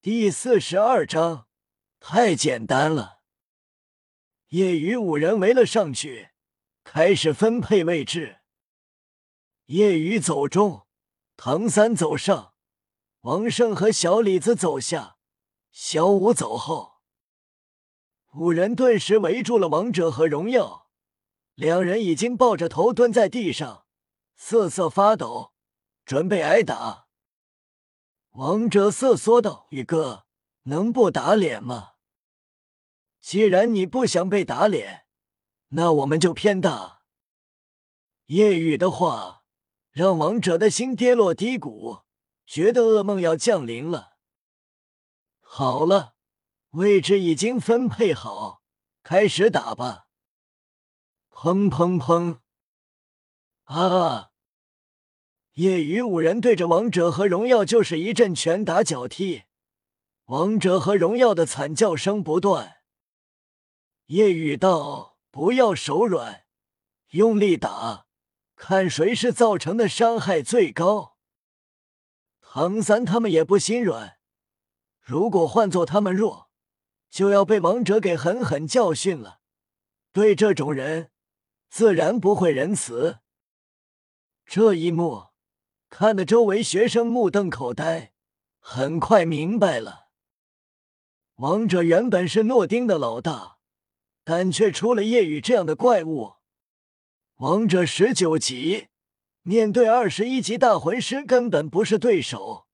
[0.00, 1.48] 第四十二章，
[1.98, 3.18] 太简单了。
[4.50, 6.30] 夜雨五人围了上去，
[6.84, 8.38] 开始分配位置。
[9.66, 10.86] 夜雨走中，
[11.36, 12.54] 唐三走上，
[13.22, 15.16] 王胜和小李子走下，
[15.72, 17.00] 小五走后。
[18.34, 20.92] 五人顿时围住了王者和荣耀，
[21.56, 23.84] 两人已经抱着头蹲在地上，
[24.36, 25.52] 瑟瑟发抖，
[26.04, 27.07] 准备挨打。
[28.38, 30.24] 王者瑟缩道：“宇哥，
[30.62, 31.94] 能不打脸吗？
[33.20, 35.06] 既然你不想被打脸，
[35.70, 37.02] 那我们就偏打。”
[38.26, 39.42] 夜雨的话
[39.90, 42.02] 让王者的心跌落低谷，
[42.46, 44.18] 觉得噩梦要降临了。
[45.40, 46.14] 好了，
[46.70, 48.62] 位置已经分配好，
[49.02, 50.06] 开始打吧！
[51.32, 52.38] 砰砰砰！
[53.64, 54.30] 啊！
[55.58, 59.42] 夜雨五人对着王者和荣耀就是一阵拳打脚踢，
[60.26, 62.76] 王者和荣耀的惨叫声不断。
[64.06, 66.44] 夜雨道：“不要手软，
[67.08, 68.06] 用力打，
[68.54, 71.16] 看谁是造成的伤害最高。”
[72.40, 74.18] 唐三他们也不心软，
[75.00, 76.50] 如果换做他们弱，
[77.10, 79.40] 就要被王者给狠狠教训了。
[80.12, 81.10] 对这种人，
[81.68, 83.18] 自然不会仁慈。
[84.46, 85.27] 这一幕。
[85.90, 88.12] 看得周围学生目瞪口呆，
[88.58, 90.08] 很快明白了。
[91.36, 93.58] 王者原本是诺丁的老大，
[94.24, 96.34] 但却出了夜雨这样的怪物。
[97.36, 98.88] 王者十九级，
[99.42, 102.66] 面对二十一级大魂师根本不是对手，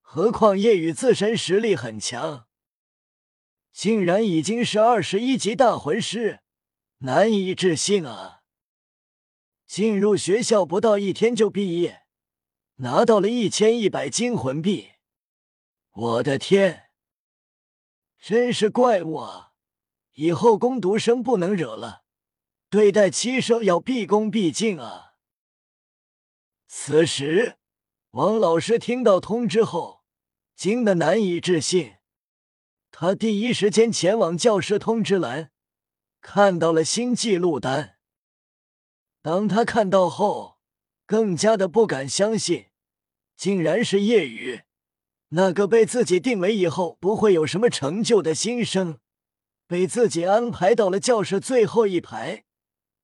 [0.00, 2.46] 何况夜雨自身实力很强，
[3.72, 6.40] 竟然已经是二十一级大魂师，
[6.98, 8.42] 难以置信啊！
[9.66, 12.03] 进入学校不到一天就毕业。
[12.76, 14.94] 拿到了一千一百金魂币，
[15.92, 16.90] 我的天，
[18.18, 19.52] 真是怪物啊！
[20.14, 22.02] 以后攻读生不能惹了，
[22.68, 25.14] 对待七舍要毕恭毕敬啊！
[26.66, 27.58] 此时，
[28.10, 30.02] 王老师听到通知后，
[30.56, 31.98] 惊得难以置信，
[32.90, 35.52] 他第一时间前往教室通知栏，
[36.20, 37.98] 看到了新记录单。
[39.22, 40.53] 当他看到后，
[41.14, 42.70] 更加的不敢相信，
[43.36, 44.62] 竟然是叶雨，
[45.28, 48.98] 那个被自己定为以后不会有什么成就的新生，
[49.68, 52.42] 被自己安排到了教室最后一排，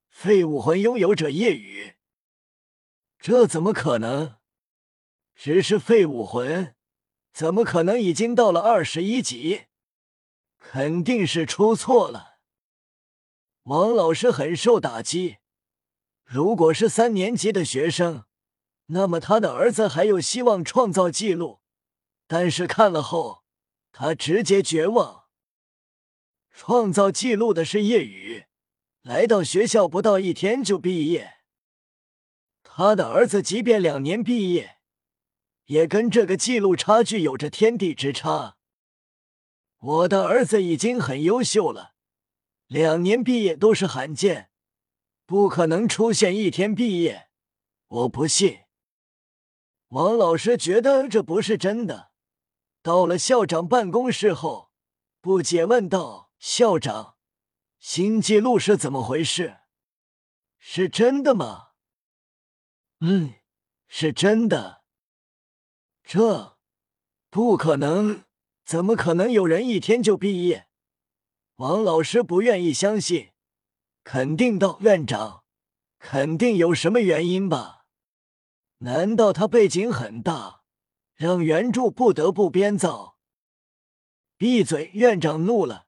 [0.09, 1.93] 废武魂拥有者叶雨，
[3.17, 4.35] 这怎么可能？
[5.33, 6.75] 只是废武魂，
[7.31, 9.67] 怎么可能已经到了二十一级？
[10.59, 12.39] 肯定是出错了。
[13.63, 15.37] 王老师很受打击。
[16.33, 18.23] 如果是三年级的学生，
[18.85, 21.59] 那么他的儿子还有希望创造纪录。
[22.25, 23.43] 但是看了后，
[23.91, 25.25] 他直接绝望。
[26.53, 28.45] 创造纪录的是叶雨，
[29.01, 31.33] 来到学校不到一天就毕业。
[32.63, 34.77] 他的儿子即便两年毕业，
[35.65, 38.55] 也跟这个记录差距有着天地之差。
[39.79, 41.91] 我的儿子已经很优秀了，
[42.67, 44.50] 两年毕业都是罕见。
[45.31, 47.29] 不可能出现一天毕业，
[47.87, 48.63] 我不信。
[49.87, 52.11] 王老师觉得这不是真的。
[52.81, 54.73] 到了校长办公室后，
[55.21, 57.15] 不解问道：“校长，
[57.79, 59.59] 新纪录是怎么回事？
[60.59, 61.69] 是真的吗
[62.99, 63.35] ？”“嗯，
[63.87, 64.83] 是真的。
[66.03, 66.57] ”“这
[67.29, 68.25] 不可能，
[68.65, 70.67] 怎么可能有人一天就毕业？”
[71.55, 73.30] 王老师不愿意相信。
[74.03, 75.43] 肯定道：“院长，
[75.99, 77.85] 肯定有什么原因吧？
[78.79, 80.63] 难道他背景很大，
[81.15, 83.17] 让原著不得不编造？”
[84.37, 84.89] 闭嘴！
[84.95, 85.85] 院长怒了，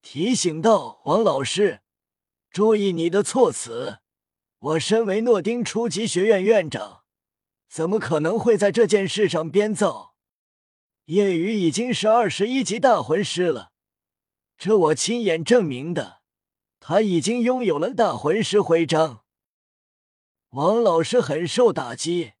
[0.00, 1.80] 提醒道：“王老师，
[2.48, 3.98] 注意你的措辞。
[4.60, 7.02] 我身为诺丁初级学院院长，
[7.68, 10.14] 怎么可能会在这件事上编造？
[11.06, 13.72] 叶雨已经是二十一级大魂师了，
[14.56, 16.21] 这我亲眼证明的。”
[16.84, 19.22] 他已经拥有了大魂师徽章。
[20.48, 22.32] 王老师很受打击，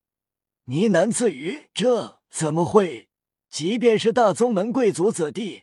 [0.64, 3.08] 呢喃自语：“这怎么会？
[3.48, 5.62] 即便是大宗门贵族子弟，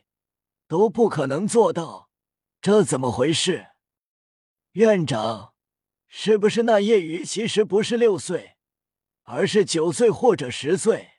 [0.66, 2.08] 都不可能做到。
[2.62, 3.72] 这怎么回事？”
[4.72, 5.52] 院长，
[6.08, 8.56] 是不是那夜雨其实不是六岁，
[9.24, 11.10] 而是九岁或者十岁？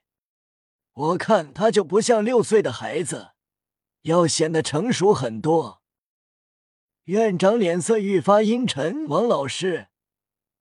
[0.93, 3.33] 我看他就不像六岁的孩子，
[4.01, 5.80] 要显得成熟很多。
[7.11, 9.05] 院长脸色愈发阴沉。
[9.09, 9.87] 王老师，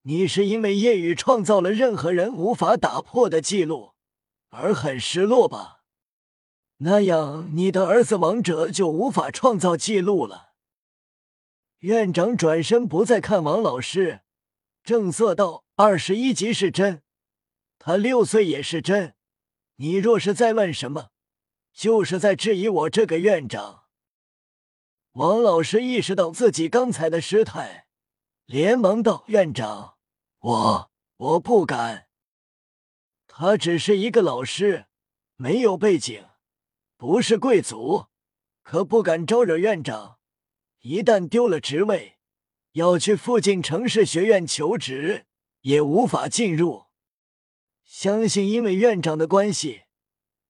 [0.03, 3.93] 你是因为夜雨创造了任何人无法打破的记录
[4.49, 5.85] 而很失落吧？
[6.79, 10.55] 那样你的儿子王者就无法创造记录了。
[11.79, 14.23] 院长转身不再看王老师，
[14.83, 17.03] 正色道：“二十一级是真，
[17.79, 19.15] 他六岁也是真。
[19.77, 21.11] 你若是再问什么，
[21.73, 23.77] 就是在质疑我这个院长。”
[25.15, 27.87] 王老师意识到自己刚才的失态，
[28.47, 29.97] 连忙道：“院长，
[30.39, 32.07] 我我不敢。
[33.27, 34.87] 他只是一个老师，
[35.35, 36.25] 没有背景，
[36.97, 38.07] 不是贵族，
[38.63, 40.19] 可不敢招惹院长。
[40.83, 42.19] 一旦丢了职位，
[42.73, 45.27] 要去附近城市学院求职，
[45.63, 46.85] 也无法进入。
[47.85, 49.83] 相信因为院长的关系，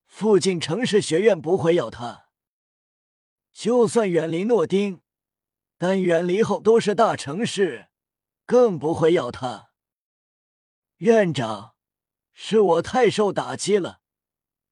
[0.06, 2.26] 附近城市学院不会要他。”
[3.62, 5.02] 就算远离诺丁，
[5.76, 7.90] 但远离后都是大城市，
[8.46, 9.72] 更不会要他。
[10.96, 11.74] 院长，
[12.32, 14.00] 是我太受打击了，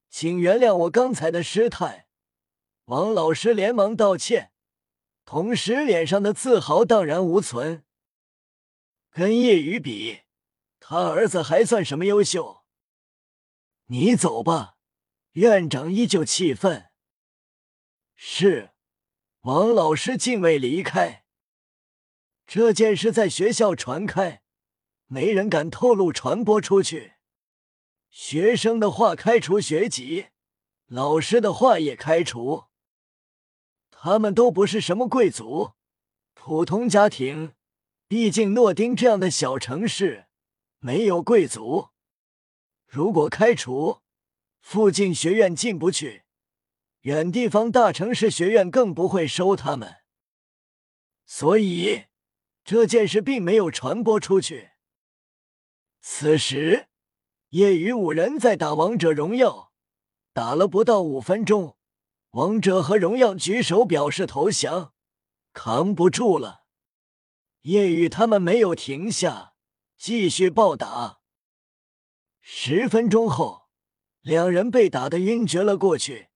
[0.09, 2.09] 请原谅我刚才的失态。
[2.87, 4.53] 王老师连忙道歉，
[5.27, 7.85] 同时脸上的自豪荡然无存。
[9.11, 10.23] 跟叶雨比，
[10.81, 12.65] 他儿子还算什么优秀？
[13.89, 14.79] 你走吧。
[15.33, 16.91] 院长依旧气愤。
[18.17, 18.71] 是。
[19.43, 21.25] 王老师敬畏离开。
[22.45, 24.43] 这件事在学校传开，
[25.07, 27.15] 没人敢透露传播出去。
[28.11, 30.27] 学生的话开除学籍，
[30.87, 32.65] 老师的话也开除。
[33.91, 35.73] 他们都不是什么贵族，
[36.35, 37.53] 普通家庭。
[38.09, 40.27] 毕竟诺丁这样的小城市
[40.79, 41.91] 没有贵族。
[42.87, 44.01] 如果开除，
[44.61, 46.25] 附近学院进不去。
[47.09, 49.97] 远地方大城市学院更不会收他们，
[51.25, 52.05] 所以
[52.63, 54.73] 这件事并没有传播出去。
[56.03, 56.89] 此时，
[57.49, 59.73] 夜雨五人在打王者荣耀，
[60.35, 61.79] 打了不到五分钟，
[62.33, 64.93] 王者和荣耀举手表示投降，
[65.55, 66.67] 扛不住了。
[67.63, 69.55] 夜雨他们没有停下，
[69.97, 71.21] 继续暴打。
[72.43, 73.71] 十分钟后，
[74.21, 76.28] 两人被打得晕厥了过去。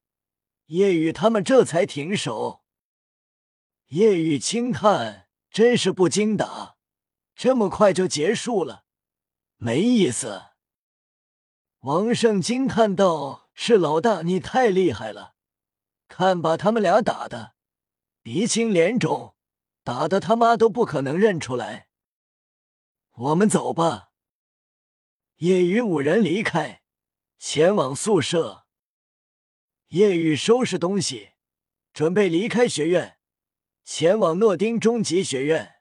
[0.66, 2.62] 叶雨他们这才停手。
[3.88, 6.76] 叶雨轻叹：“真是不经打，
[7.34, 8.84] 这么快就结束了，
[9.56, 10.44] 没意思。”
[11.80, 15.34] 王胜惊叹道：“是老大，你太厉害了！
[16.08, 17.54] 看把他们俩打的，
[18.22, 19.34] 鼻青脸肿，
[19.82, 21.88] 打的他妈都不可能认出来。”
[23.12, 24.12] 我们走吧。
[25.36, 26.82] 夜雨五人离开，
[27.38, 28.61] 前往宿舍。
[29.92, 31.32] 叶雨收拾东西，
[31.92, 33.18] 准备离开学院，
[33.84, 35.74] 前往诺丁中级学院。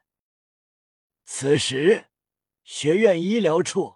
[1.24, 2.08] 此时，
[2.62, 3.94] 学院医疗处，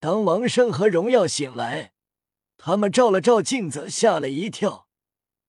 [0.00, 1.92] 当王胜和荣耀醒来，
[2.56, 4.88] 他们照了照镜子，吓了一跳，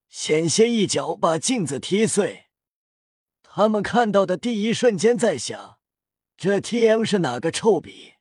[0.09, 2.47] 险些一脚把镜子踢碎。
[3.43, 5.79] 他们看到的第一瞬间在想：
[6.35, 8.15] 这 T M 是哪个臭逼？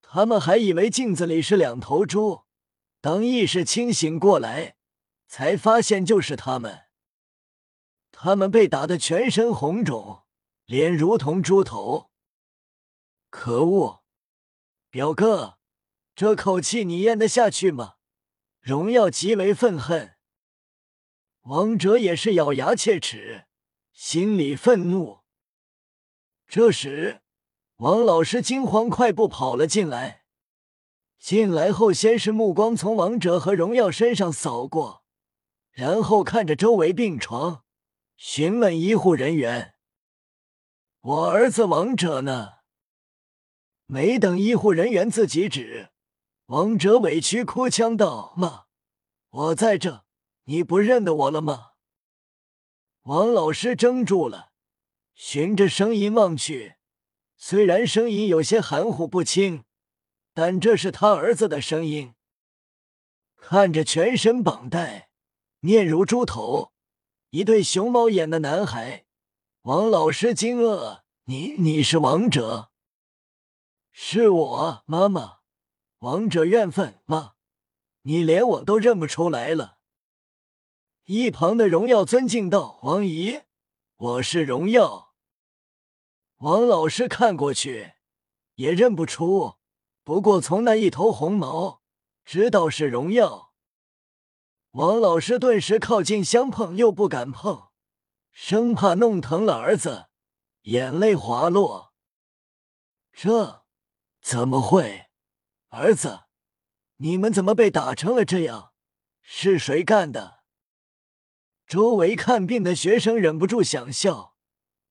[0.00, 2.43] 他们还以为镜子里是两头猪。
[3.04, 4.76] 当意识清醒过来，
[5.26, 6.84] 才发现就是他们。
[8.10, 10.22] 他们被打得全身红肿，
[10.64, 12.10] 脸如同猪头。
[13.28, 14.02] 可恶，
[14.88, 15.58] 表哥，
[16.14, 17.96] 这口气你咽得下去吗？
[18.62, 20.16] 荣耀极为愤恨，
[21.42, 23.44] 王者也是咬牙切齿，
[23.92, 25.18] 心里愤怒。
[26.46, 27.20] 这时，
[27.76, 30.23] 王老师惊慌快步跑了进来。
[31.24, 35.04] 进来后，先是目光从王者和荣耀身上扫过，
[35.70, 37.64] 然后看着周围病床，
[38.14, 39.76] 询问医护人员
[41.00, 42.56] ：“我儿子王者呢？”
[43.88, 45.88] 没等医护人员自己指，
[46.48, 48.64] 王者委屈哭腔道：“妈，
[49.30, 50.04] 我在这，
[50.44, 51.70] 你不认得我了吗？”
[53.04, 54.52] 王老师怔住了，
[55.14, 56.74] 循着声音望去，
[57.38, 59.64] 虽然声音有些含糊不清。
[60.34, 62.14] 但这是他儿子的声音。
[63.36, 65.10] 看着全身绑带、
[65.60, 66.72] 面如猪头、
[67.30, 69.06] 一对熊猫眼的男孩，
[69.62, 72.70] 王老师惊愕：“你你是王者
[73.92, 75.38] ？”“是我，妈妈。”
[76.00, 77.34] 王者怨愤：“妈，
[78.02, 79.78] 你连我都认不出来了。”
[81.06, 83.40] 一旁的荣耀尊敬道：“王姨，
[83.96, 85.14] 我是荣耀。”
[86.38, 87.92] 王老师看过去，
[88.56, 89.54] 也认不出。
[90.04, 91.80] 不过从那一头红毛，
[92.26, 93.54] 知道是荣耀。
[94.72, 97.68] 王老师顿时靠近相碰，又不敢碰，
[98.30, 100.08] 生怕弄疼了儿子，
[100.62, 101.94] 眼泪滑落。
[103.12, 103.64] 这
[104.20, 105.06] 怎么会？
[105.70, 106.24] 儿子，
[106.96, 108.72] 你们怎么被打成了这样？
[109.22, 110.40] 是谁干的？
[111.66, 114.34] 周围看病的学生忍不住想笑。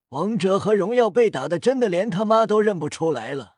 [0.09, 3.52] 王者和荣耀被打的真的连他妈都认不出来了。